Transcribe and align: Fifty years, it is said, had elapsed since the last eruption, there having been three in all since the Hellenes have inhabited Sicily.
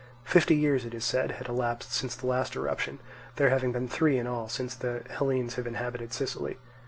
Fifty 0.23 0.55
years, 0.55 0.83
it 0.83 0.95
is 0.95 1.05
said, 1.05 1.33
had 1.33 1.47
elapsed 1.47 1.93
since 1.93 2.15
the 2.15 2.25
last 2.25 2.55
eruption, 2.55 2.97
there 3.35 3.51
having 3.51 3.71
been 3.71 3.87
three 3.87 4.17
in 4.17 4.25
all 4.25 4.49
since 4.49 4.73
the 4.73 5.03
Hellenes 5.11 5.57
have 5.57 5.67
inhabited 5.67 6.11
Sicily. 6.11 6.57